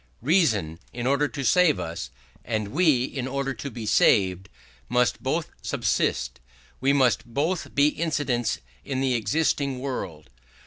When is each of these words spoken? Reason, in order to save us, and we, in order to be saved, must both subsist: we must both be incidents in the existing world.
Reason, 0.23 0.79
in 0.91 1.05
order 1.05 1.27
to 1.27 1.43
save 1.43 1.79
us, 1.79 2.09
and 2.43 2.69
we, 2.69 3.03
in 3.03 3.27
order 3.27 3.53
to 3.53 3.69
be 3.69 3.85
saved, 3.85 4.49
must 4.89 5.21
both 5.21 5.51
subsist: 5.61 6.39
we 6.79 6.91
must 6.91 7.23
both 7.23 7.75
be 7.75 7.89
incidents 7.89 8.57
in 8.83 8.99
the 8.99 9.13
existing 9.13 9.77
world. 9.77 10.31